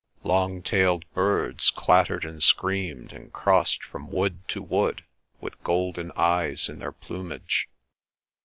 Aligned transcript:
Long 0.23 0.63
tailed 0.63 1.05
birds 1.13 1.69
clattered 1.69 2.25
and 2.25 2.41
screamed, 2.41 3.13
and 3.13 3.31
crossed 3.31 3.83
from 3.83 4.09
wood 4.09 4.47
to 4.47 4.63
wood, 4.63 5.03
with 5.39 5.63
golden 5.63 6.11
eyes 6.15 6.69
in 6.69 6.79
their 6.79 6.91
plumage. 6.91 7.69